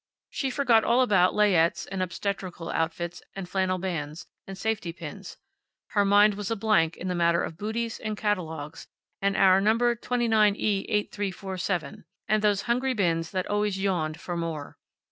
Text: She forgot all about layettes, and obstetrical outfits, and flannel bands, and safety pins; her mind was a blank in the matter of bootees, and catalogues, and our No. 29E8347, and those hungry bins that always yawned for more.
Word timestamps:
She 0.31 0.49
forgot 0.49 0.83
all 0.83 1.01
about 1.01 1.35
layettes, 1.35 1.85
and 1.91 2.01
obstetrical 2.01 2.71
outfits, 2.71 3.21
and 3.35 3.47
flannel 3.47 3.77
bands, 3.77 4.25
and 4.47 4.57
safety 4.57 4.91
pins; 4.91 5.37
her 5.89 6.03
mind 6.03 6.33
was 6.33 6.49
a 6.49 6.55
blank 6.55 6.97
in 6.97 7.07
the 7.07 7.13
matter 7.13 7.43
of 7.43 7.55
bootees, 7.55 7.99
and 8.03 8.17
catalogues, 8.17 8.87
and 9.21 9.37
our 9.37 9.61
No. 9.61 9.75
29E8347, 9.77 12.05
and 12.27 12.41
those 12.41 12.63
hungry 12.63 12.95
bins 12.95 13.29
that 13.29 13.45
always 13.45 13.79
yawned 13.79 14.19
for 14.19 14.35
more. 14.35 14.79